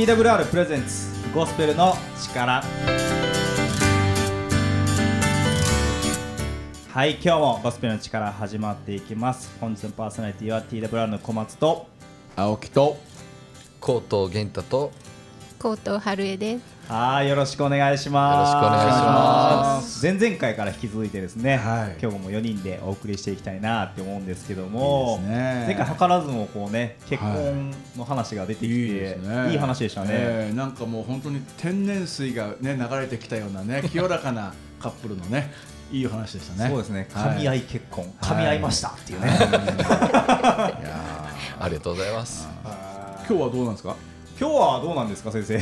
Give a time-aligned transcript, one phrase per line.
[0.00, 2.62] TWR プレゼンツゴスペルの力。
[6.88, 9.54] はい今日もゴスペルの力始まっていきます。
[9.60, 11.86] 本日のパーソナリティは TWR の小松と。
[12.34, 12.96] 青木と。
[13.78, 14.90] 高藤源太と
[15.60, 16.62] 高藤春江です。
[16.90, 18.54] はいよろしくお願いします。
[18.54, 20.02] よろしくお願いします。
[20.02, 21.98] 前々回から引き続いてですね、はい。
[22.00, 25.64] 今日も4人でお送りしていきたいなって思うんですけどもいいですね。
[25.76, 29.58] 前回図らずもこうね結婚の話が出てきて、いいですね。
[29.58, 35.52] 話でしたね、えーなんかもう本当に天然水がね流れてきたようなね 清らかなカップルのね
[35.92, 36.70] いいお話でしたね。
[36.70, 37.06] そうですね。
[37.12, 37.36] はい。
[37.36, 39.30] 噛み合い結婚、噛み合いましたっていうね、い。
[39.44, 40.72] や
[41.60, 42.48] ありがとうございます。
[42.64, 43.28] ー。
[43.28, 43.94] 今日はどうなんですか？
[44.40, 45.54] 今日はどうなんですか先生？
[45.56, 45.60] え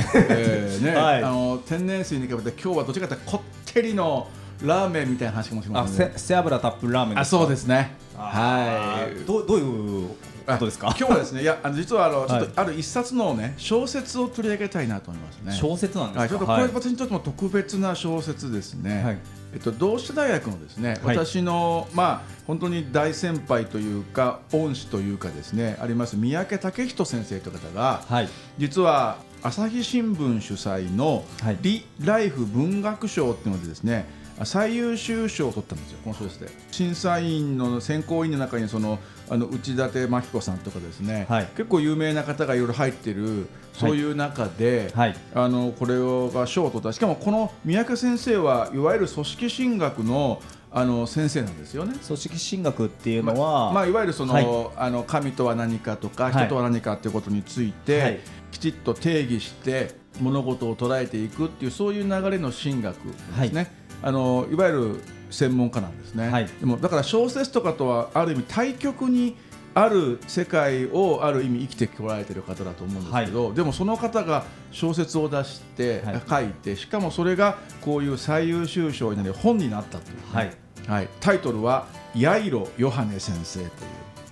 [0.81, 1.25] ーね、 はい。
[1.25, 4.29] あの天然水に比べて今日はどっちかというとこってりの
[4.63, 9.25] ラーメンみたいな話かもしれまあせんねせ背脂たっぷりラーメンあそうですすねかはい。
[9.27, 10.09] どうどういう
[10.47, 10.95] ことですか？
[10.97, 15.53] 今日はですねいや あの実はあのちょっはいとある一冊のね小説を取り上げたいなと思いますね。
[15.53, 16.71] 小説なんですか、はい、ちょっとこれ、はい。
[16.73, 19.19] 私にとっても特別な小説ですね、はい
[19.53, 21.17] えっと、同志社大学のですね、はい。
[21.17, 28.29] 私の、まあ、本当に大先輩というか恩師というかですねあります三宅武人先生という方がはい。
[28.59, 31.59] 実は朝日新聞主催のはい。
[31.63, 34.07] リ・ライフ文学賞っていうのでですね
[34.45, 36.51] 最優秀賞を取ったんですよ、この小説で。
[36.71, 41.47] 審査員の選考委員の中にそのあの内館真紀子さんとかですね、はい。
[41.57, 45.17] 結構有名な方がいろいろ入ってる、そういう中で、はい。
[45.35, 46.93] あのこれをが賞を取った。
[46.93, 51.95] しかもこの三宅先生はいわゆる組織進学のあの先生なんですよね。
[52.07, 54.47] 組織進学っていうのは、まあ、いわゆるその、はい。
[54.77, 56.33] あの神とは何かとかはい。
[56.35, 58.21] 人とは何かということについて、はい。
[58.51, 63.71] きちっと定義して物事を捉えていくっていうそういう流れの進学ですね、
[64.03, 65.01] あのいわゆる
[65.31, 66.49] 専門家なんですね、はい。
[66.61, 69.37] でもだから小説とかとはある意味対極に
[69.75, 76.23] ある世界をある意味生きてこられてる方だと思うんですけど、でもその方が小説を出して、はい。
[76.29, 80.17] 書いてしかもそれがこういう最優秀賞になり本になったという。
[80.17, 80.53] ね、はい。
[80.89, 83.71] はい、タイトルは「ヤイロ・ヨハネ先生」という、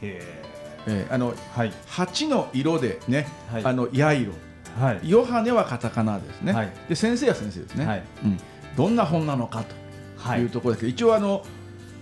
[0.03, 0.22] へ
[0.87, 1.72] えーあのーはい。
[1.89, 3.65] 8の色でね、はい。
[3.65, 4.31] あのヤイロ。
[4.31, 4.46] はい
[5.03, 6.73] ヨハネはカタカナですね、はい。
[6.89, 8.03] で先生は先生ですね、はい。
[8.25, 8.39] うん、
[8.77, 9.65] どんな本なのか
[10.17, 10.81] はというところです。
[10.81, 11.45] けど、一応あの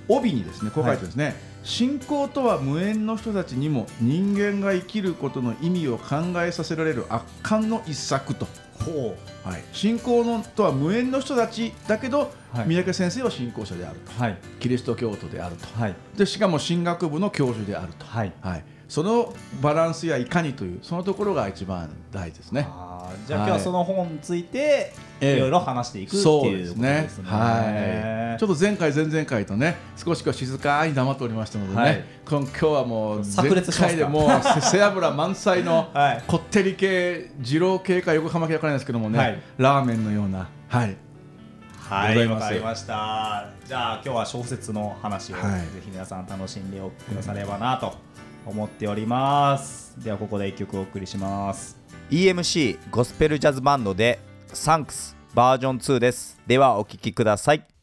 [0.09, 8.47] 帯にですねこう書いてますね、信仰とは無縁の人たちにも人間が生きることの意味を考えさせられる圧巻の一作と、
[8.85, 12.69] ほはい、信仰のとは無縁の人たちだけど、はい。
[12.69, 14.13] 三宅先生は信仰者であると。
[14.19, 14.39] うはい。
[14.61, 15.67] キリスト教徒であると。
[15.79, 15.95] はい。
[16.17, 18.33] でしかも進学部の教授であると、はい。
[18.41, 22.69] はい、そのバランスやいかにというそのところが一番大事ですね。
[23.27, 25.37] じゃあ、はい今日はその本についていえ。
[25.37, 26.91] えろいろ話していくっていうことでですすね。
[26.91, 27.31] ね。
[27.31, 28.39] はい。
[28.39, 32.05] ちょっと前回前々回とね少しこう静かに黙っておりましたのでね、はい。
[32.29, 34.31] 今今日はもう炸前裂でもう
[34.61, 36.23] 背脂満載の はい。
[36.27, 39.41] こってり系二郎系か横浜系かわからないですけどもね、はい。
[39.59, 40.49] ラーメンのような。
[40.69, 40.97] はい。
[41.89, 42.43] はい、ございます。
[42.43, 43.47] わかりました。
[43.67, 45.61] じゃあ今日は小説の話を、はい。
[45.61, 47.95] ぜひ皆さん楽しんでおくださればなと
[48.47, 49.95] 思っております。
[50.03, 51.79] ではここで一曲お送りします。
[52.11, 56.41] EMC ゴスペルジャズバンドでサンクスバージョン2です。
[56.47, 57.74] ではお聴きください。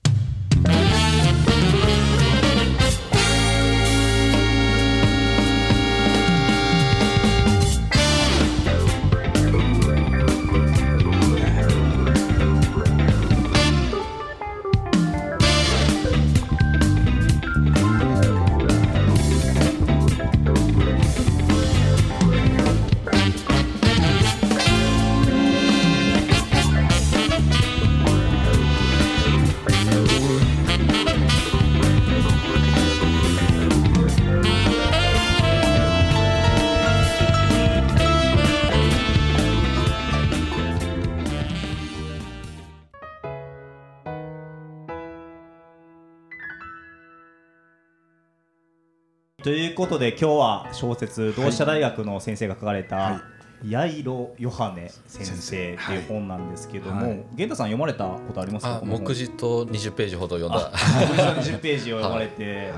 [49.92, 53.22] ことで今日は小説同志社大学の先生が書かれた、は
[53.68, 57.12] ヤイロ・ヨハネ先生っていう本なんですけども、はい。
[57.12, 58.82] 源太さん読まれたことありますか？
[58.86, 60.72] 目次と20ページほど読んだ。
[60.72, 62.72] 20ページを読まれて、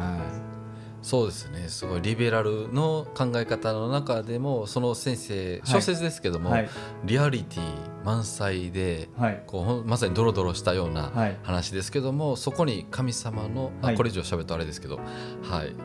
[1.03, 1.69] そうですね。
[1.69, 6.69] すごいリベラルの考え方の中でもその先生小説ですけども、はい。
[7.05, 9.07] リアリティ満載で。
[9.19, 9.43] はい。
[9.45, 11.37] こうまさにドロドロしたようなはい。
[11.43, 13.95] 話ですけども、そこに神様の、あはい。
[13.95, 15.75] これ以上喋るとあれですけどはい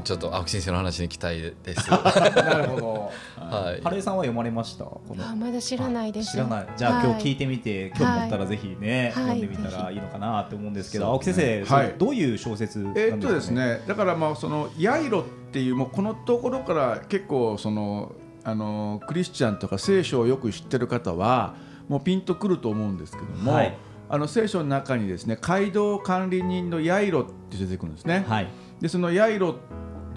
[0.00, 1.88] ちょっと青木先生の話に期待です。
[1.90, 3.10] なるほど。
[3.36, 3.80] はい。
[3.82, 4.84] 春江さんは読まれました？
[4.84, 5.28] この。
[5.28, 6.32] あ、まだ知らないです。
[6.32, 6.66] 知らない。
[6.76, 7.04] じゃあ、はい。
[7.06, 9.24] 今日聞いてみて興味持ったらぜひね、はい。
[9.24, 11.12] 読んでみたらいいのかなって思うんですけど、はい。
[11.14, 18.12] 青木先生、どういう小説なんですか、ね、えーっとですね、だからまあそのヤイロっていうもうこのところから結構その
[18.44, 21.54] あのクリスチャンとか聖書をよく知ってる方は
[21.88, 23.76] もうピンとくると思うんですけども、はい
[24.12, 28.26] あの聖書の中にですね街道管理人のヤイロって出てくるんですね。
[28.28, 28.48] はい。
[28.78, 29.56] でそのヤイロ、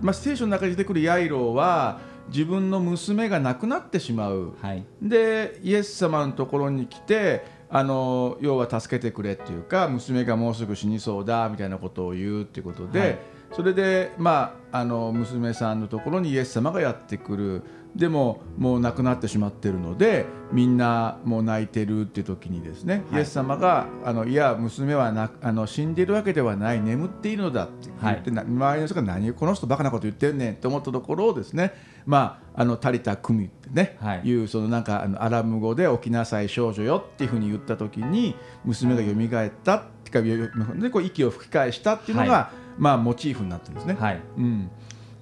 [0.01, 4.53] まあ、聖書の中に出てくるヤイロは自分の娘が亡くなってしまう。
[4.62, 4.86] はい。
[5.01, 13.19] でイエス様のところに来てあの要は助けてくれっていうか娘がもうすぐ死にそうだみたいなことを言うっていうことで、はい。
[13.53, 17.63] それで、まあ、あの娘さんのところにイエス様がやってくる
[17.95, 23.19] でももう亡くなってしまってるのでみんなもう泣いてるっていう時にですね、はい。
[23.19, 31.74] イエス様があのいや娘はなあの死んでいるわけではない眠っているのだって言って、な周りの人が何この人バカなこと言ってるねんって思ったところをですね
[32.06, 34.27] まああのタリタクミってね、はい。
[34.27, 43.95] いうそのなんかあのアラム語で起きなさい少女よっていうふうに言った時に娘が蘇ったってかよでこう息を吹き返したっていうのが、はまあモチーフになってるんですね。
[44.00, 44.21] はい。
[44.38, 44.69] うん、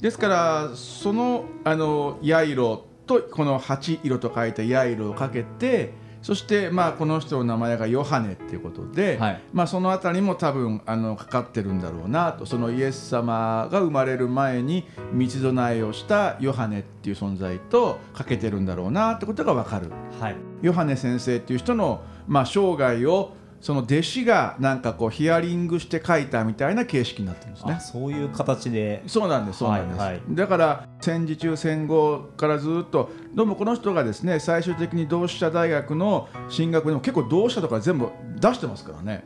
[0.03, 9.41] ですからそのあのヤイロとこの八色と書いたヤイロをかけてそしてまあこの人の名前がヨハネっていうことで、はい。
[9.53, 12.45] まあそのあたりも多分あのかかってるんだろうなと。
[12.45, 19.89] そのイエス様が生まれる前に道備えをしたヨハネっていう存在とかけてるんだろうなってことがわかる。
[20.19, 20.35] はい。
[20.61, 27.73] ヨハネ先生っていう人の、まあ、生涯をその弟子がなんかこうヒアリングして書いたみたいな形式になってるんですね。
[27.75, 27.79] あ。
[27.79, 29.01] そういう形で。
[29.07, 30.21] そうなんですそうなんです、はいはい。
[30.31, 39.23] だから戦時中戦後からずっとどうもこの人がですね最終的に同志社大学の進学でも結構同志社とか全部出してますからね。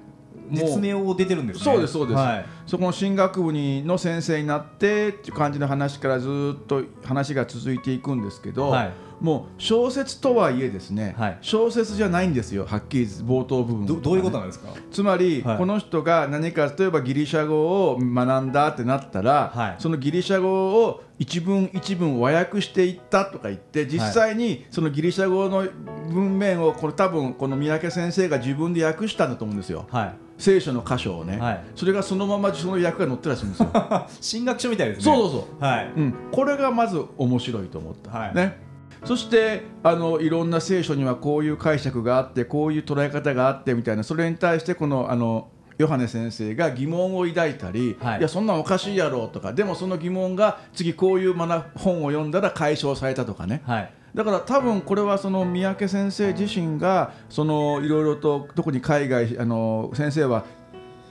[0.51, 1.63] 実名を出てるんですね。
[1.63, 2.17] そうですそうです。
[2.17, 2.45] はい。
[2.67, 11.37] そこの進学部にの先生になってっていう感じの話からずっと話が続いていくんですけど、はいもう小説とはいえですね、はい。
[11.41, 13.85] 小説じゃないんですよはっきり冒頭部分。
[13.85, 14.69] どどういうことなんですか？
[14.91, 15.57] つまり、はい。
[15.57, 19.75] この人が何か例えばギリシャ語を学んだってなったら、はい。
[19.79, 25.67] そのギリシャ語を一文一文和訳していったとか言って実際にそのギリシャ語の
[26.11, 29.87] 文面をこれ多分この三宅先生が自分で訳したんだと思うんですよ。
[29.89, 30.15] はい。
[30.37, 31.63] 聖書の箇所をね、はい。
[31.75, 33.71] それがそのままその訳が載ってたりするんですよ。
[34.21, 35.03] 進学書みたいですね。
[35.05, 35.63] そうそうそう。
[35.63, 35.91] はい。
[35.97, 38.35] うん、これがまず面白いと思った、はい。
[38.35, 38.59] ね、
[39.07, 44.03] そしてあのいろんな聖書にはこういう解釈があってこういう捉え方があってみたいな。
[44.03, 48.19] それに対してこのあのヨハネ先生が疑問を抱いたり、はい。
[48.19, 53.93] い、やそんなんおかしいやろとかでもその疑問が次こういう学本を読んだら解消されたとかね、はい。
[54.13, 60.43] だから多分これはその三宅先生自身がそのいろいろと特に海外あの先生は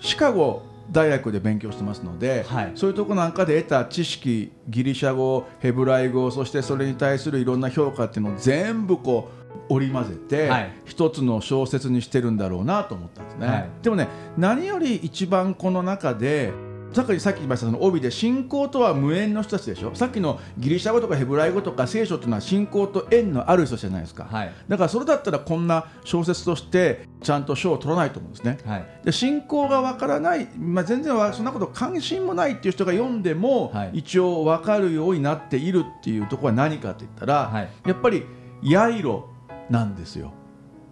[0.01, 2.73] シカゴ大学で勉強してますので、はい。
[2.75, 9.31] そういうとこなんかで得た知識ギリシャ語ヘブライ語そしてそれに対するいろんな評価っていうのを全部こ
[9.71, 10.73] う織り交ぜて、はい。
[10.85, 13.69] 一つの小説にしてるんだろうなと思ったんですね、はい。
[13.83, 16.53] でもね何より一番この中で
[16.97, 19.95] さっきさっき言いましたその帯で信仰とは無縁の人たちでしょ？
[19.95, 24.55] さっきのギリシャ語とかヘブライ語とか聖書っていうのは信仰と縁のある人じゃないですか、はい。
[24.67, 28.59] だからそれだったらこんな小説としてちゃんと賞を取らないと思うんですね。
[28.65, 28.87] はい。
[29.05, 33.91] で信仰がわからない、まあ、全然わそんなこと関心もないっていう人が読んでも、はい。
[33.99, 37.69] 一応分かるようになっているっていうところは何かって言ったら、はい。
[37.87, 38.25] やっぱり
[38.63, 39.29] ヤイロ
[39.69, 40.33] なんですよ。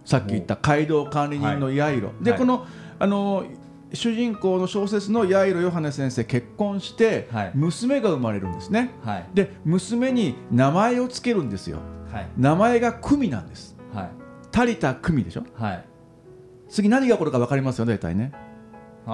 [0.05, 2.39] さっき言った街道管理人のヤイロ、で、はい。
[2.39, 2.67] この
[2.99, 3.43] あの
[3.95, 7.51] 主人公の小説のヤイロ・ヨハネ先生結婚して、はい。
[7.55, 8.91] 娘が生まれるんですね。
[9.03, 9.25] はい。
[9.33, 11.79] で娘に名前をつけるんですよ。
[12.11, 12.27] はい。
[12.37, 13.75] 名前がクミなんです。
[13.93, 14.09] はい。
[14.51, 15.43] タリタ・クミでしょ？
[15.55, 15.85] はい。
[16.69, 18.33] 次何が起こるか分かりますよね大体ね。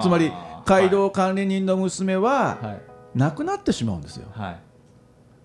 [0.00, 0.32] つまり
[0.64, 2.82] 街道管理人の娘ははい。
[3.14, 4.28] 亡くなってしまうんですよ。
[4.32, 4.56] は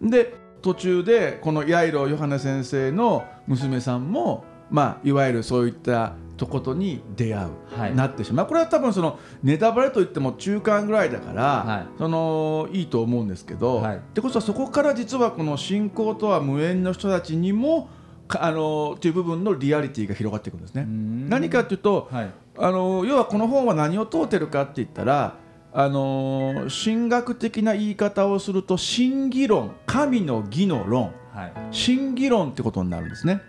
[0.02, 0.10] い。
[0.10, 7.96] で途中でこのヤイロ・ヨハネ先生の娘さんも、まあ、いわゆるそういったとことに出会う、はい。
[7.96, 8.48] なってしまう。
[8.48, 11.88] これは多分そのネタバレといっても中間ぐらいだから、はい。
[11.98, 13.98] そのいいと思うんですけど、はい。
[13.98, 17.90] ってことはそこから実はこの信仰とは無縁の人たちにも
[18.28, 20.84] かあのという部分のリアリティが広がっていくんですね。
[20.84, 21.28] ん。
[21.28, 22.32] 何かというと、はい。
[22.60, 25.38] あの要はこの本は何を問うてるかって言ったら
[25.74, 31.14] あの神学的な言い方をすると真偽論神の義の論。
[31.34, 31.54] はい。
[31.72, 33.42] 真偽論ってことになるんですね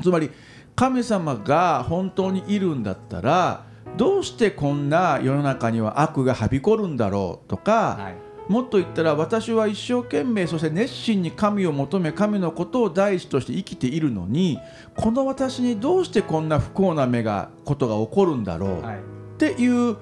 [0.00, 0.30] つまり
[0.74, 8.14] 神様が本当にいるんだったらどうしてこんな世の中には悪がはびこるんだろうとか、はい。
[8.48, 14.58] もっと言ったら私は一生懸命そして熱心に神を求め神のことを第一として生きているのに
[14.96, 18.96] この私にどうしてこんな不幸な目がことが起こるんだろう、はい。
[18.96, 19.00] っ
[19.38, 19.96] ていう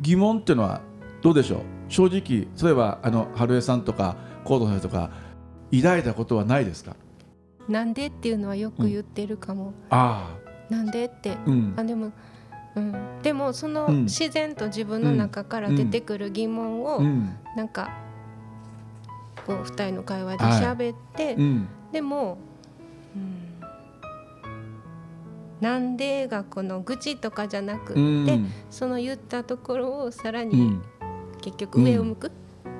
[0.00, 0.82] 疑問っていうのは
[1.20, 1.60] どうでしょう？
[1.88, 4.16] 正直例えばあの春江さんとか
[4.46, 5.10] 河野さんとか
[5.74, 6.94] 抱いたことはないですか？
[7.70, 10.36] なんでっていうのはよく言ってるかも、あ
[10.68, 11.36] なんでって。
[11.76, 12.12] あでも、
[12.74, 14.04] うん、でもそのうん。
[14.04, 17.30] 自然と自分の中から出てくる疑問をうん。
[17.56, 17.90] なんか
[19.46, 21.68] こう二人の会話で喋って、うん。
[21.92, 22.38] でも、
[23.14, 23.60] うん、
[25.60, 28.52] なんでがこの愚痴とかじゃなくって、うん。
[28.68, 30.82] その言ったところをさらにうん。
[31.40, 32.32] 結局上を向く、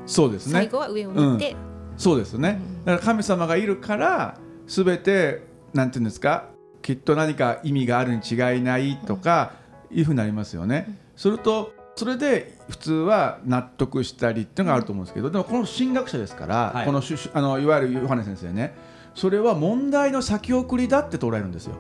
[0.05, 0.53] そうですね。
[0.53, 1.57] 最後は上を向いて、
[1.97, 2.61] そうですね。
[2.61, 2.85] うん。
[2.85, 4.37] だから神様がいるから
[4.71, 5.43] 全て
[5.75, 6.49] なんていうんですか
[6.81, 9.55] きっと何か意味があるに違いないとか
[9.91, 10.97] いうふうになりますよね。
[11.17, 17.03] するとそれで普通は納得したりっていうのがあると思うんですけどでもこの神学者ですから、はいこの
[17.35, 18.75] あのいわゆるヨハネ先生ね
[19.15, 21.75] それは問題の先送りだって捉えるんですよ。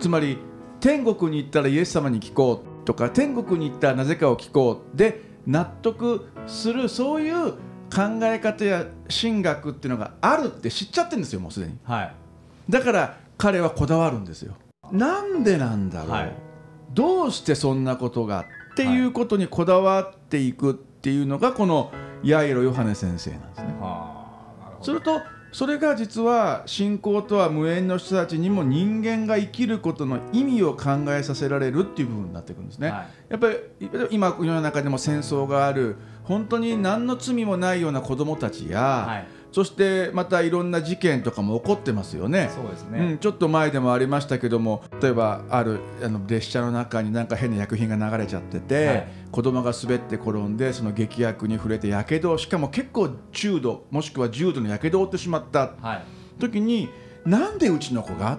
[0.00, 0.36] つまり
[0.80, 12.14] 天国に行ったらイエス様に聞こうとか天国に行ったらなぜかを聞こうで納得するそういう考え方や神学っていうのがあるって知っちゃってるんですよもうすでにはい
[12.68, 14.54] だから彼はこだわるんですよ。
[14.90, 16.32] なんでなんだろう、はい。
[16.92, 21.90] どうしてそんなことがっていうことにこだわっていくっていうのがこの
[22.22, 23.74] ヤイロ・ヨハネ先生なんですね。
[24.82, 25.20] すると
[25.52, 32.88] それが実は信仰とは無縁の人たちにも人間が生きることの意味を考えさせられるっていう部分になっていくんですね。
[32.88, 33.08] はい。
[33.28, 33.56] やっぱり
[34.10, 42.50] 今世の中でも戦争がある本当に何の罪もないような子どもたちや、はいそしてまたいろんな事件とかも起こってますよね。
[42.54, 49.08] そうですうん、ねちょっと前でもありましたけども例えばあるあの列車の中になんか変な薬品が流れちゃってて、はい。
[49.30, 55.74] 子供が滑って転んでその劇薬に触れてやけどしかも結構中度もしくは重度のやけどを負ってしまった。
[55.80, 56.40] はい。
[56.40, 56.88] 時に
[57.26, 58.38] なんでうちの子が？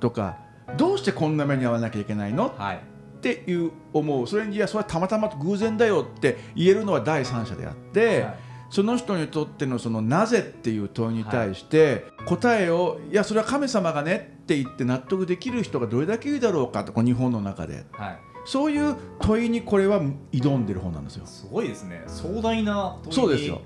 [0.00, 0.38] とか
[0.78, 2.54] どうしてこんな目に遭わなきゃいけないの？
[2.56, 2.76] はい。
[2.76, 4.26] っていう思う。
[4.26, 8.38] それにいやそれはたまたま偶然だよって言えるのは第三者であって、はい
[8.70, 17.84] その人にとってのそのなぜっていう問いに対して答えをいやそれは神様がねって言って納得できる人がどれだけいるだろうかとこの日本の中で。
[17.92, 18.18] はい。
[18.44, 20.00] そういう問いにこれは
[20.32, 21.26] 挑んでる本なんですよ。
[21.26, 22.02] すごいですね。
[22.06, 23.12] 壮大な問いに。
[23.14, 23.60] そうですよ、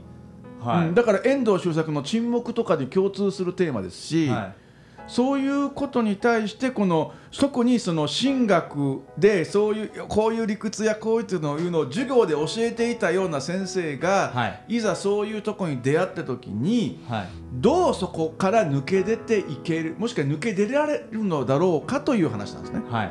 [0.60, 4.61] はい、うんだから遠藤周作の沈黙とかに共通するテーマですし、はい
[5.06, 14.76] そういうことに対してこの特にその神学でそういうこういう理屈やこういうのを授業で教えていたような先生が、はい。
[14.76, 17.28] いざそういうとこに出会った時にはい。
[17.54, 22.80] どうそこから抜け出ていけるもしくは抜け出られるのだろうかという話なんですね。
[22.80, 23.10] だかはい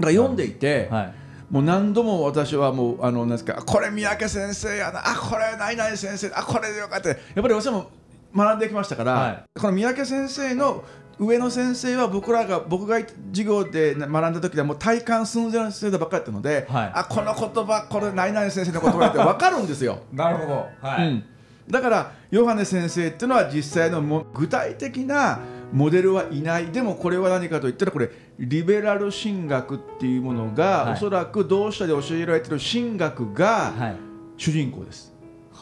[0.00, 1.14] ら読んでいて、はい。
[1.50, 7.10] もう何度も私はもうあのなんですかこれ三宅先生やなあこれ何々先生あこれでよかった。
[7.10, 7.90] やっぱり私も
[8.34, 9.44] 学んできましたから、はい。
[9.58, 10.84] この三宅先生の
[11.18, 12.98] 上の先生は僕らが僕が
[13.30, 16.92] 授業で学んだ時ではもう体感寸前の先生ばっかりだったので、はい。
[16.94, 20.00] あこの言葉これ何々先生の言葉って分かるんですよ。
[20.12, 20.66] なるほど。
[20.80, 21.24] はい、うん、
[21.70, 25.38] だからヨハネ先生っていうのは実際のも具体的な
[25.72, 26.66] モデルはいない。
[26.66, 30.92] でもこれは何かといったらこれリベラル神学っていうものが、はい。
[30.94, 33.96] おそらく同志社で教えられている神学がはい。
[34.36, 35.13] 主人公です。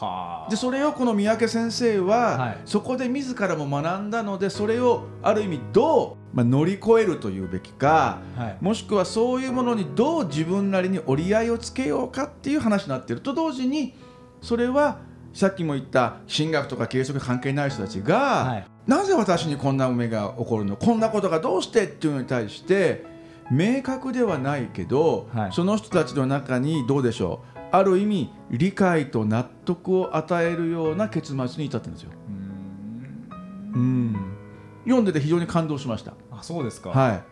[0.03, 0.49] はあ。
[0.49, 2.57] でそれをこの三宅先生は、はい。
[2.65, 8.57] そこで自らも学んだのでそれをある意味どう、まあ、乗り越えるというべきか、はい。
[8.59, 13.21] もしくはそういうものにどう自分なりに折り合いをつけようかっていう話になっている。
[13.21, 13.95] と同時に
[14.41, 14.99] それは
[15.33, 18.67] さっきも言った神学とか計測関係ない人たちが、はい。
[18.85, 20.75] なぜ私にこんな運命が起こるの？
[20.75, 21.85] こんなことがどうして？
[21.85, 23.05] っていうのに対して
[23.49, 25.51] 明確ではないけど、はい。
[25.53, 27.52] その人たちの中にどうでしょう？
[27.73, 32.11] ある意味理解と納得を与えるような結末に至ってるんですよ。
[33.73, 34.15] うん
[34.83, 36.13] 読んでて非常に感動しました。
[36.29, 37.23] あそうですかはい、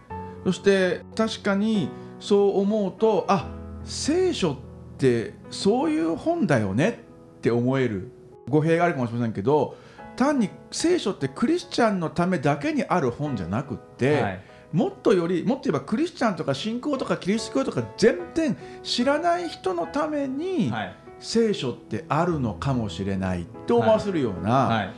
[0.46, 3.50] そして確かにそう思うとあ
[3.84, 4.58] 聖書っ
[4.98, 7.04] てそういう本だよね
[7.38, 8.12] って思える
[8.50, 9.76] 語弊があるかもしれませんけど
[10.16, 20.96] 単に聖書ってクリスチャンのためだけにある本じゃなくって、はいもっとよりもっと言えばクリスチャンとか信仰とかキリスト教とか全然知らない人のためにはい。
[21.22, 24.94] 聖書ってあるのかもしれないと思わせるような、はい。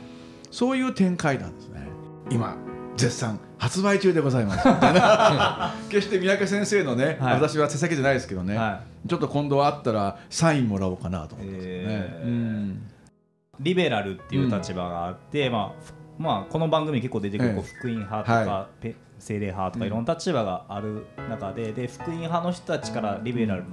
[0.50, 1.86] そういう展開なんですね。
[2.30, 2.56] 今
[2.96, 4.66] 絶賛発売中でございます。
[4.66, 7.34] みたいな決して三宅先生のね、はい。
[7.34, 11.72] 私は手先じゃないですけどね、はちょっと今度会ったらサインもらおうかなと思ってますね。
[11.74, 12.26] えー。
[12.26, 12.90] うん。
[13.60, 23.64] リベラルっていう立場があって、まあふまあ、この番組に結構出てくるこうええ福音派とか、はペ精霊派とかいろんな立場がある中で,、で福音派の人たちからリベラル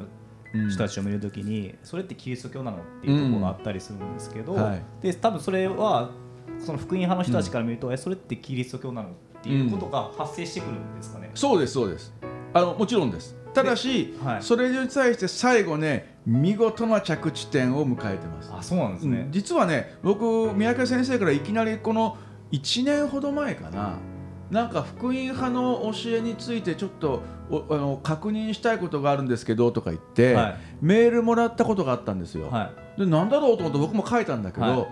[0.53, 4.57] の人たちを見るときに、それってキリスト教なのっていうところがあったりするんですけど、
[5.01, 6.11] で多分それは
[6.59, 11.31] その福音派の人たちから見ると、えそれってキリスト教なのっていうことが発生してくるんですかね？
[11.35, 12.13] そうですそうです。
[12.53, 13.35] あのもちろんです。
[13.53, 14.43] ただし、はい。
[14.43, 18.51] それに対して最後ね見事な着地点を迎えてます。
[18.53, 19.21] あそうなんですね。
[19.21, 19.31] うん。
[19.31, 22.17] 実はね僕三宅先生からいきなりこの
[22.51, 23.97] 1年ほど前かな。
[24.49, 30.57] なんか福音派の教えについてちょっとおあの確認したいことがあるんですけどとか言って、はい。
[30.81, 32.49] メールもらったことがあったんですよ。
[32.49, 34.87] はでなんだろうと思って僕も書いたんだけど、は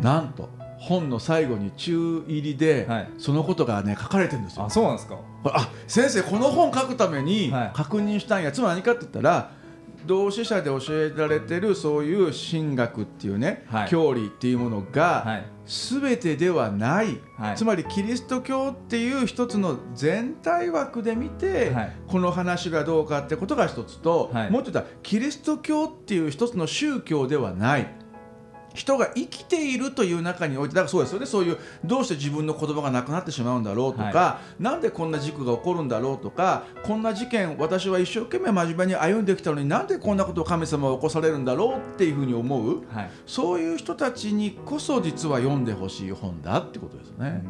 [0.00, 3.10] なんと本の最後に中入りで、はい。
[3.18, 4.64] そのことがね書かれてるんですよ。
[4.64, 4.70] あ。
[4.70, 5.18] そうなんですか。
[5.44, 7.70] あ先生この本書くためにはい。
[7.74, 9.50] 確認したんや、つまり何かって言ったら
[10.06, 13.88] 同志社で教えられてるそういう神学っていうね、はい。
[13.88, 15.46] 教理っていうものが、はい。
[15.66, 17.56] 全てではない、はい。
[17.56, 21.96] つまりキリスト教っていう一つの全体枠で見て、はい。
[22.06, 24.50] この話がどうかってことが一つと、はい。
[24.50, 28.03] もっと言ったらキリスト教っていう一つの宗教ではない
[28.74, 31.26] 人が生きているという中においてだからそうですよね。
[31.26, 43.10] そういうどうして自分の言葉がなくなってしまうんだろうとか、はなんでこんな事故が起こるんだろうとかこんな事件私は一生懸命真面目に歩んできたのになんでこんなことを神様は起こされるんだろうっていうふうに思うはい。
[43.26, 47.42] そういう人たちにこそ実は読んでほしい本だってことですね。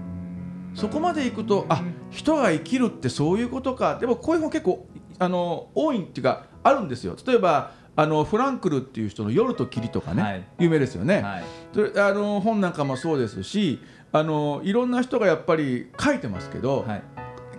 [0.75, 3.99] そこまでいくとあ人が生きるってそういうことか。
[3.99, 4.87] でもこういう本結構
[5.19, 7.17] あの多いっていうかあるんですよ。
[7.27, 10.45] 例えばあのフランクルっていう人の「夜と霧」とかね、はい。
[10.59, 11.45] 有名ですよね、はい。
[11.73, 13.81] それあの本なんかもそうですし
[14.13, 17.03] あのいろんな人がやっぱり書いてますけど、はい。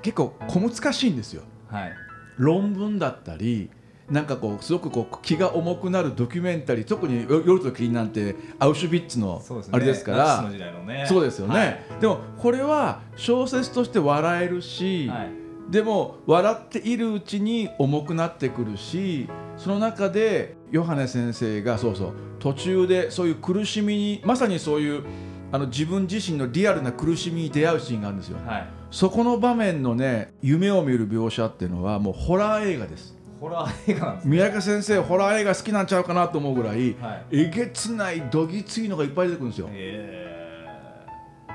[0.02, 1.44] 結構小難しいんですよ。
[1.68, 1.94] はい。
[2.38, 3.70] 論文だったり
[4.10, 11.06] なんかこうすごくこう気が重くなるドキュメンタリー特に「よ夜と霧」なんてアウシュビッツのあれですからナチスの時代のね。
[11.08, 12.02] そうですよね、はい。
[12.02, 15.72] でもこれは小説として笑えるし、はい。
[15.72, 19.28] でも笑っているうちに重くなってくるし
[19.58, 25.04] その中でヨハネ先生がそうそう途中でそういう苦しみにまさにそういう
[25.52, 28.38] あの自分自身のリアルな苦しみに出会うシーンがあるんですよ。
[28.46, 33.18] はいそこの場面のね夢を見る描写っていうのはもうホラー映画です。
[33.42, 39.70] ホラー映画なんですね三宅先生ホラー映画好きなんちゃうかなと思うぐらい、はいえげつないどぎついのがいっぱい出てくるんですよ。
[39.72, 41.06] え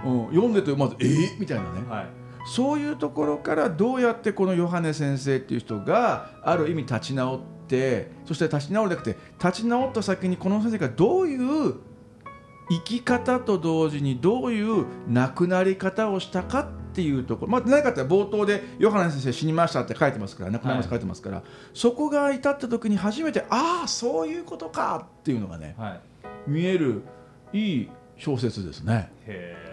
[0.05, 1.05] うん、読んでてまずえ？
[1.05, 1.81] ー、みたいなね。
[1.81, 2.07] ーはい
[2.47, 7.60] そういうところからどうやってこのヨハネ先生っていう人がある意味立ち直って
[8.25, 11.75] そして立ち直るだけで立ち直った先にこの先生がどういう
[12.71, 21.43] 生き方と同時にどういう亡くなり方をしたかっていうところ、まあ、何かって冒頭でヨハネ先生死にましたって書いてますから亡くなりましたって書いてますから、
[21.75, 26.01] そこが至った時に初めてああそういうことかっていうのがねはい。
[26.47, 27.03] 見える
[27.53, 29.11] いい小説ですね。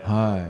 [0.04, 0.48] は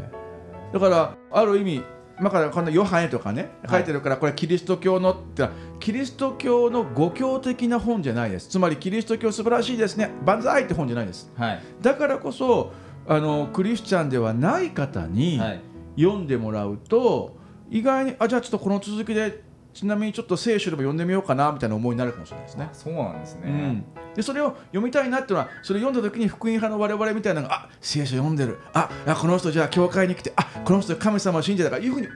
[0.71, 1.83] い、だからある意味
[2.19, 5.47] 今からこんなヨハネとかね書いてるからこれはキリスト教のって
[5.79, 8.49] キリスト教の語教的な本じゃないです。
[8.49, 10.11] つまりキリスト教素晴らしいですね。
[10.25, 11.31] 万歳って本じゃないです。
[11.37, 11.61] はい。
[11.81, 12.73] だからこそ
[13.07, 15.61] あのクリスチャンではない方にはい。
[15.97, 17.35] 読んでもらうと、
[17.71, 19.43] 意外にあじゃあちょっとこの続きで
[19.77, 22.67] ちなみにちょっと聖書でも読んでみようかなみたいな思いになるかもしれないですね。
[22.71, 22.73] あ。
[22.73, 23.85] そうなんですね、うん、
[24.15, 28.57] でそれを読みたいなっていうのはそれ読んだ時に福音派の我々みたいなのがあ聖書読んでる。
[28.73, 31.69] ああこの人じゃあ教会に来てあこの人神様を信じた。
[31.69, 32.07] からいうふうに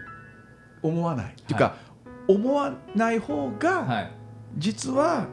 [0.82, 1.76] 思わない、っていうか
[2.28, 4.12] 思わない方がはい。
[4.58, 5.28] 実は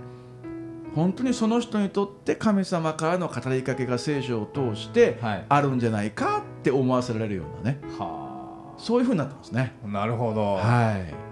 [0.94, 5.46] 本当にその人にとって神様からの語りかけが聖書を通してはい。
[5.48, 7.80] あるんじゃないかって思わせられるようなね。
[7.98, 9.72] はそういうふうになってますね。
[9.84, 11.14] あなるほど、はい。
[11.14, 11.27] あ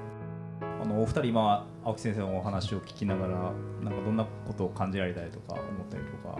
[0.86, 6.38] のお二人今青木先生のお話を聞きながらなんかどんなことを感じられたりとか思ったりとか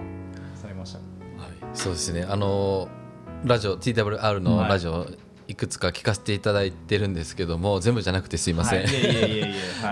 [0.55, 1.05] されましたか？
[1.39, 2.25] はい、そうですね。
[2.25, 2.89] あの
[3.45, 4.69] ラジオ TWR のはい。
[4.69, 5.07] ラジオ
[5.49, 8.87] いくつか聞かせていただいてるんですけども全部じゃなくてすいません、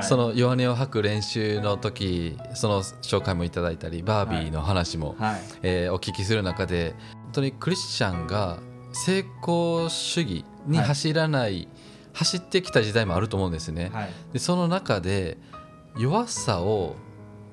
[0.02, 5.40] その弱音を吐く練習の時その紹介もいただいたりバービーの話も、はい。
[5.62, 8.58] えーお聞きする中で本当にクリスチャンが
[8.92, 11.68] 成功主義に走らない、
[12.14, 13.90] 走ってきた時代もあると思うんですね。
[13.92, 14.10] はい。
[14.32, 15.36] でその中で
[15.98, 16.96] 弱さを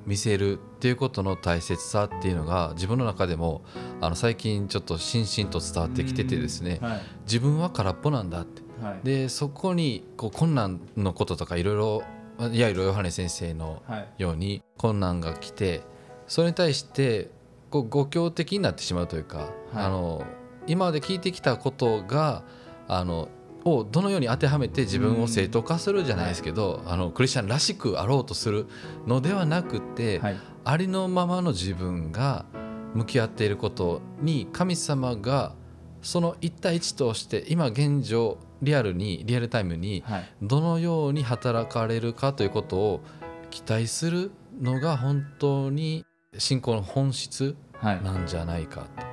[0.06, 3.62] 見せるっていうことの大切さっていうのが自分の中でも
[4.00, 6.80] あの最近ちょっとしんしんと伝わってきててですね。
[6.82, 7.02] はい。
[7.24, 8.62] 自分は空っぽなんだって。
[8.84, 9.00] はい。
[9.04, 12.04] でそこにこう困難のこととかいろいろ
[12.39, 14.08] いわゆるヨハネ先生のはい。
[14.17, 15.82] ように困難が来て
[16.28, 17.30] それに対して
[17.69, 19.50] こう誤教的になってしまうというか、はい。
[19.74, 20.24] あの
[20.67, 22.43] 今まで聞いてきたことが
[22.88, 23.30] あの
[23.65, 28.67] をどのように当てはめて自分を正当化するじゃないですけど、あのクリスチャンらしくあろうとする
[29.08, 30.38] のではなくて、はい。
[30.63, 32.45] ありのままの自分が
[32.93, 35.56] 向き合っていることに神様が
[36.02, 40.30] その一対一として今現状リアルにリアルタイムにはい。
[40.41, 43.02] どのように働かれるかということを
[43.50, 46.06] 期待するのが本当に
[46.38, 48.04] 信仰の本質はい。
[48.04, 49.11] なんじゃないかと。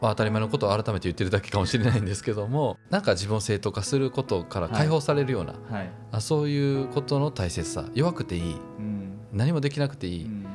[0.00, 5.90] まあ、当たり前のことを改めて言ってるだけかもしれないんですけどもなんか自分を正当化することから解放されるような、はい。
[6.12, 9.18] あそういうことの大切さ弱くていいうん。
[9.32, 10.46] 何もできなくていい、うん。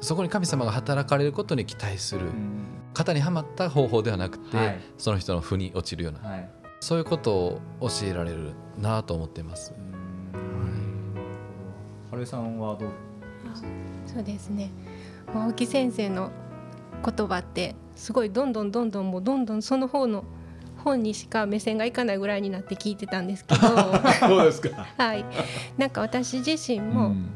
[0.00, 2.64] そこに神様が働かれることに期待する、うん。
[2.94, 4.80] 型にはまった方法ではなくて、はい。
[4.98, 6.50] その人の負に落ちるようなはい。
[6.80, 9.74] そういうことを教えられるなと思ってます。
[12.10, 12.88] 春江さんはどう？
[14.06, 14.70] そうですね。
[15.32, 16.30] まあ青木先生の
[17.04, 20.24] 言葉ってすごいどんどんどんどんもうどんどんその方の
[20.84, 23.60] 本にしか目線がいかないぐらいになって聞いてたんですけど。
[24.20, 24.86] そうですか。
[24.96, 25.24] はい。
[25.76, 27.30] なんか私自身も、うん。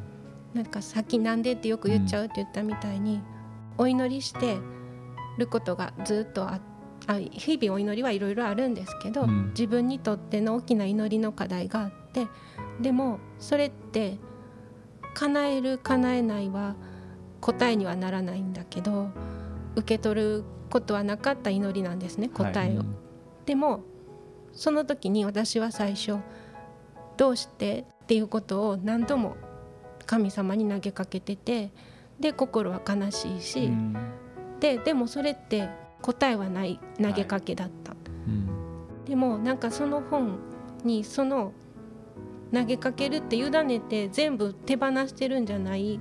[0.55, 3.21] なんかさっきなんでってよく言っちゃうって言ったみたいに、
[3.77, 4.57] お祈りして
[5.37, 6.61] ることがずっとあ
[7.07, 9.49] あ日々お祈りはいろいろあるんですけど、うん。
[9.49, 12.29] 自分にとっての大きな祈りの課題があって
[12.81, 14.19] でもそれって
[15.15, 16.75] 叶える叶えないは
[17.41, 19.11] 答えにはならないんだけど
[19.77, 22.81] 受け取ることはなかった祈りなんですね答えを。
[22.81, 22.97] うん。
[23.47, 23.83] でも
[24.53, 26.19] その時に私は最初
[27.17, 29.37] どうしてっていうことを何度も
[30.07, 31.73] 神様に投げかけてて
[32.21, 33.97] で心は悲しいし、うん。
[34.61, 35.69] ででもそれって
[36.03, 37.93] 答えはない投げかけだった、
[38.27, 39.05] うん。
[39.05, 40.39] でもなんかその本
[40.85, 41.53] にその
[42.53, 46.01] 投げかけるって委ねて全部手放してるんじゃない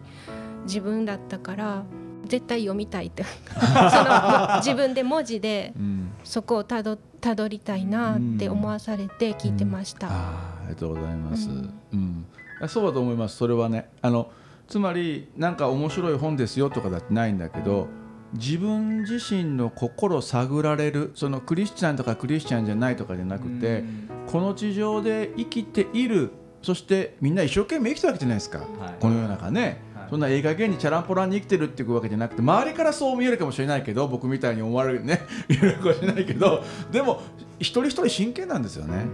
[0.66, 1.86] 自分だったから
[2.26, 3.24] 絶対読みたいって。
[3.54, 6.10] その自分で文字でうん。
[6.24, 10.08] そこをたどたどりたいなって思わされて聞いてました。
[10.08, 11.52] あーありがとうございます、う
[11.94, 12.00] うん。
[12.00, 12.26] ん
[12.68, 13.90] そうだと思いますそれはね。
[14.02, 14.30] あの
[14.68, 17.88] つまりなんか面白い本ですよとかだってないんだけど
[18.34, 24.10] 自分自身の心探られるそのクリスチャンとかクリスチャンじゃないとかじゃなくて、うん。
[24.28, 26.32] この地上で生きている
[26.62, 28.68] そしてみんな一生懸命生きてるわけじゃないですか、はい。
[29.00, 29.78] この世の中ね、はい
[30.10, 37.22] そんな映画芸にチャランポランに生きてるっていうわけじゃなくて周りからそう見えるかもしれないけど僕みたいに思われるね 見えるかもしれないけどでも
[37.60, 39.06] 一人一人真剣なんですよね。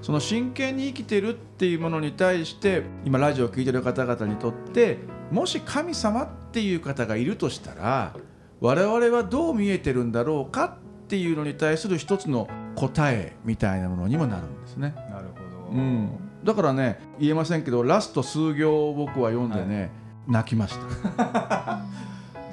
[0.00, 4.98] その真剣に生きてるっていうものに対して今ラジオを聴いてる方々にとって
[5.32, 8.14] もし神様っていう方がいるとしたら
[8.60, 14.94] 我々はどう見えてるんだろうかっていうのに対する一つの答えみたいなものにもなるんですね。
[15.10, 16.10] なるほど、うん、
[16.44, 19.90] だからね言えませんけどラスト数行を僕は読んでね、
[20.28, 20.76] 泣きまし
[21.16, 21.80] た、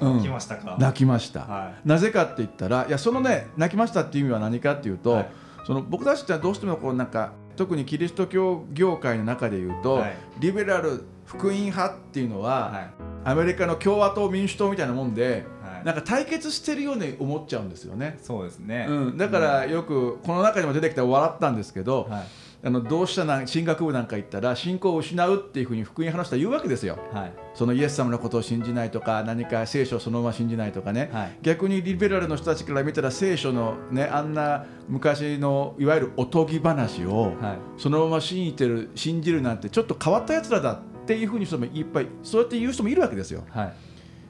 [0.00, 0.22] うん。
[0.22, 0.76] 来ましたか？
[0.78, 5.28] 泣きました、はなぜかって言ったらいやそのね泣きましたっていう意味は何かっていうと、はい。
[5.66, 10.16] その僕たちってはどうしてもこうなんか特にキリスト教業界の中で言うと、はい。
[10.38, 12.90] リベラル福音派っていうのは、はい。
[13.24, 15.84] アメリカの共和党民主党みたいなもんで、はい。
[15.84, 18.18] なんか対決してるように思っちゃうんですよね。
[18.22, 22.24] そうですね、うん、だからよくこの中にも出てきた笑ったんですけど、はい
[22.64, 26.98] あの同志社なん進学部なんか行ったら信仰を失うっていうふうに福音派の人は言うわけですよ。
[27.12, 43.44] はいそのイエス様のことを信じないとか何か聖書をそのまま信じないとかね、はい逆にリベラルの人たちから見たら聖書のねあんな昔のいわゆるおとぎ話をはいそのまま信じてる信じるなんてちょっと変わったやつらだっていうふうに人もいっぱいそうやって言う人もいるわけですよ。
[43.50, 43.72] はい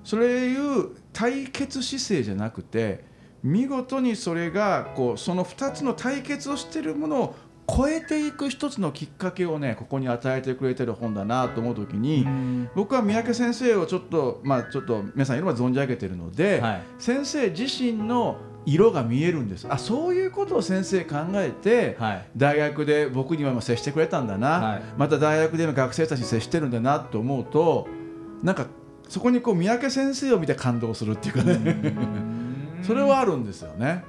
[0.05, 3.05] それいう対決姿勢じゃなくて
[3.43, 7.35] 見事にそれがこうその2つの対決をしているものを
[7.69, 12.71] 超えていく一つのきっかけをねここに与えてくれてる本だなと思う時に、うん。
[12.75, 16.83] 僕は三宅先生をちょっとまあちょっと皆さんいろいろ存じ上げてるので、はい。
[16.99, 19.67] 先生自身の色が見えるんです。
[19.69, 22.29] あそういうことを先生考えて、はい。
[22.37, 24.83] 大学で僕には今接してくれたんだな、はい。
[24.97, 27.89] また大学での学生たちに接してるんだなと思うと
[28.43, 28.67] なんか
[29.09, 31.77] そこにこう三宅先生を見て感動するっていうかね。
[32.83, 34.05] それはあるんですよね。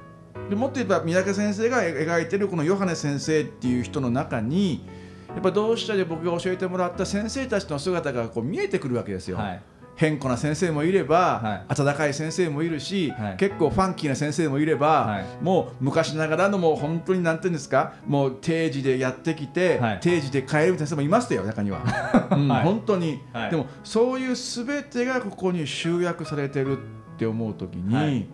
[0.48, 4.86] でもっと言えば三宅先生が描いてるこのヨハネ先生っていう人の中に
[5.28, 9.36] やっぱ同志社で僕が教えてもらった先生たちの姿がこう見えてくるわけですよ。
[9.36, 9.62] はい。
[9.94, 13.36] 変固な先生もいれば、は温かい先生もいるし、はい。
[13.36, 15.26] 結構ファンキーな先生もいれば、はい。
[15.42, 20.00] もう昔ながらのもう本当になんていうんですかもう定時でやってきて、はい。
[20.00, 21.82] 定時で帰る先生もいましたよ中には、
[22.30, 22.62] うんはい。
[22.62, 23.50] 本当に、はい。
[23.50, 26.80] でもそういう全てがここに集約されてるっ
[27.18, 28.26] て思う時に、はい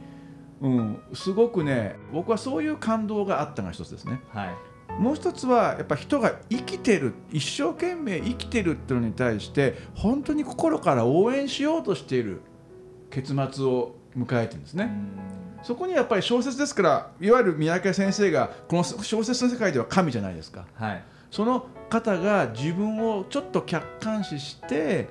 [0.60, 4.20] うん、すごくね僕はそういう感動があったのが一つですね。
[4.28, 4.54] はい
[4.98, 12.42] もう一つはやっぱ人が生きてる一生懸命生きてるっていうのに対して本当に心から応援しようとしている
[13.10, 14.92] 結末を迎えてるんですね。
[15.64, 20.66] そこにやっぱり小説ですからいわゆる三宅先生がこの小説の世界では神じゃないですか。
[20.74, 25.08] はいその方が自分をちょっと客観視して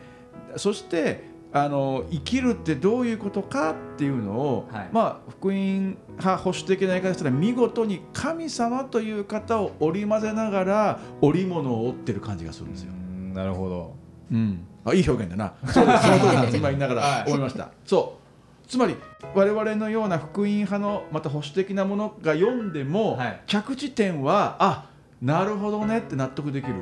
[0.56, 12.92] そしてあの生きるってどういうことかっていうのを、はいまあ福音派保守的な言い方したら見事に神様という方を織り交ぜながら織物を織ってる感じがするんですよ。
[12.92, 13.96] うんなるほど
[14.32, 15.54] うん、あいい表現だな。
[15.72, 16.04] そうです。
[16.04, 16.58] その通りなんです。
[16.58, 17.70] 今言いながら思いました。
[17.86, 18.68] そう。
[18.68, 18.96] つまり
[19.36, 24.90] 我々のような福音派のまた保守的なものが読んでも、はい着地点はあ
[25.22, 26.74] なるほどねって納得できる。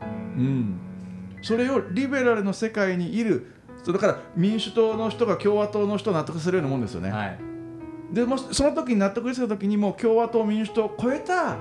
[0.00, 0.80] うん
[1.42, 3.57] それをリベラルの世界にいる
[3.88, 7.10] そうだから民主党の人が共和党の人を納得するようなもんですよね。
[7.10, 7.38] はい。
[8.12, 11.32] でもしその時に納得した時にもう共和党民主党を超えた。
[11.32, 11.56] はい。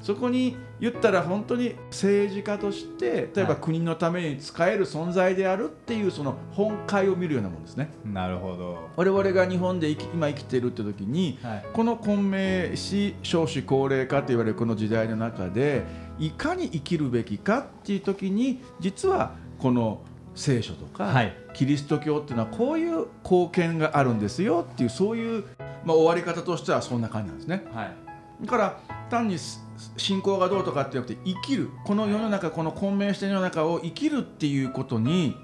[0.00, 3.56] そこに言ったら本当に政治家として例えばはい。
[3.60, 7.90] 国のために使える存在であるっていうその本会を見るようなもんですね。
[8.02, 8.88] なるほど。
[8.96, 11.64] 我々が日本で生き今生きてるって時にはい。
[11.70, 15.84] この混迷し少子高齢化と言われるこの時代の中で
[16.18, 20.00] いかに生きるべきかっていう時に実はこの
[20.38, 21.36] 聖書とか、はい。
[21.52, 25.44] キリスト教っていうのはこういう貢献があるんですよっていうそういう、
[25.84, 27.66] まあ、終わり方としてはそんな感じなんですね。
[27.72, 27.96] はい。
[28.42, 29.60] だから単にす
[29.96, 35.36] 信仰がどうとかってなくて生きるこの世の中この混迷して世の中を生きるっていうことに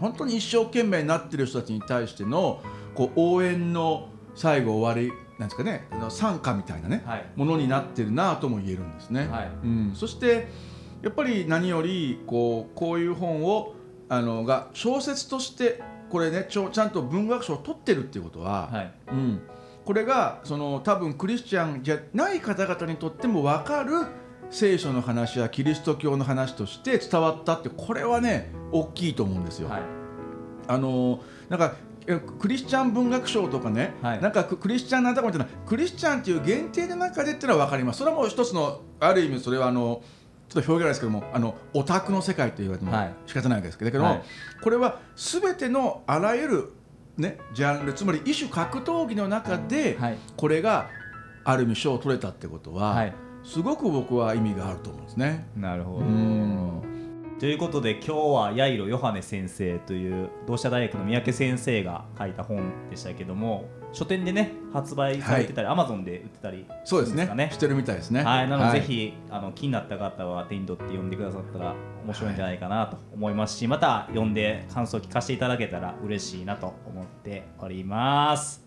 [0.00, 2.62] 本当に一生懸命になってる人たちに対しての
[2.94, 5.86] こう応援の最後終わりなんですかね。
[5.92, 7.26] あの賛歌みたいなね、はい。
[7.36, 9.28] ものになってるなとも言えるんですね。
[9.28, 9.50] はい。
[9.62, 10.48] うん、そして
[11.02, 13.74] やっぱり何よりこうこういう本を
[14.08, 18.92] あのが小説としてこれねちょちゃんと文学賞を取ってるっていうことは、はい。
[19.08, 19.40] うん、
[19.84, 23.92] これがその多分クリスチャンじゃない方々にとっても分かる
[24.50, 29.68] 聖書の話やキリスト教の話として伝わったってこれはね大きいと思うんですよ。
[29.68, 29.82] はい。
[30.68, 31.74] あのなんか
[32.06, 34.20] えクリスチャン文学賞とかね、はい。
[34.20, 37.98] なんかククリスチャンなんだかみたいなクリスチャンっていう限定の中でっていうのは分かります。
[37.98, 40.02] それはもう一つのある意味それはあの
[40.48, 43.14] ちょっと表現ないですけどもあのオタクの世界と言われてもはい。
[43.26, 44.22] 仕方ないわけですけど、はい。
[44.62, 46.72] これは全てのあらゆる、
[47.16, 50.18] ね、ジャンルつまり異種格闘技の中で、はい。
[50.36, 50.88] これが
[51.44, 53.14] ある意味賞を取れたってことは、はい。
[53.44, 55.46] すごく僕は意味があると思うんですね。
[55.56, 55.98] なるほど。
[55.98, 56.95] うん
[57.38, 68.22] ということで今日はヤイロ・ヨハネ先生という同志社大学の三宅先生が書いた本でしたけども書店でね発売されてたり、アマゾンで売ってたりそうですねしてるみたいですね。
[68.22, 78.65] はい、なので、はいぜひあの気になった方は手に取って読んでくださったら面白いんじゃないかなと思いますし、また読んで感想を聞かせていただけたら嬉しいなと思っております。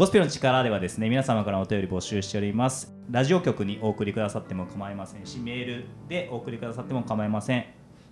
[0.00, 2.90] ゴスペルの力ではですね皆様からお便り募集しております。
[3.10, 7.66] ラジオ局にお送りくださっても構いませんしメールでお送りくださっても構いません。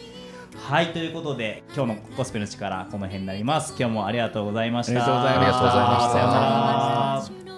[0.55, 3.73] はいということで今日のゴスペルの力この辺になります。
[3.77, 4.91] 今日もありがとうございました。
[4.91, 5.60] ありがとうございました。
[5.60, 6.12] ありがとうございました。
[6.12, 7.48] さようなら